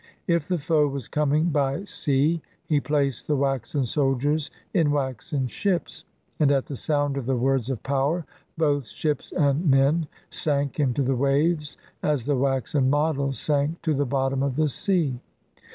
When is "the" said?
0.47-0.57, 3.27-3.35, 6.65-6.75, 7.27-7.35, 11.03-11.15, 12.25-12.35, 13.93-14.07, 14.55-14.69